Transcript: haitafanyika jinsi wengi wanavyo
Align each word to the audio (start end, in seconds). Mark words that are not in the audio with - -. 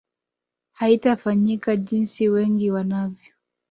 haitafanyika 0.71 1.75
jinsi 1.75 2.29
wengi 2.29 2.71
wanavyo 2.71 3.33